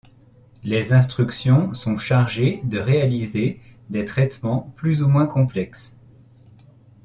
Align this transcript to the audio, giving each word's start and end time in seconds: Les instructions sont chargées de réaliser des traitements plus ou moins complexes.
Les 0.63 0.93
instructions 0.93 1.75
sont 1.75 1.95
chargées 1.95 2.63
de 2.63 2.79
réaliser 2.79 3.59
des 3.91 4.03
traitements 4.03 4.73
plus 4.75 5.03
ou 5.03 5.07
moins 5.07 5.27
complexes. 5.27 5.95